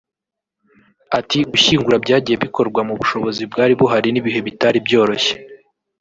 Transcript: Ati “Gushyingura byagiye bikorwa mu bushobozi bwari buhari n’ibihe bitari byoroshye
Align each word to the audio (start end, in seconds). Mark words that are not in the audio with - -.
Ati 1.19 1.37
“Gushyingura 1.51 1.97
byagiye 2.05 2.37
bikorwa 2.45 2.79
mu 2.87 2.93
bushobozi 2.99 3.41
bwari 3.51 3.73
buhari 3.79 4.09
n’ibihe 4.11 4.39
bitari 4.47 4.77
byoroshye 4.87 5.33